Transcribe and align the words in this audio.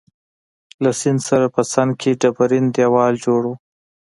له 0.83 0.91
سیند 0.99 1.21
سره 1.29 1.47
په 1.55 1.61
څنګ 1.73 1.89
کي 2.01 2.11
ډبرین 2.21 2.65
دیوال 2.75 3.13
جوړ 3.25 3.41
وو. 3.47 3.55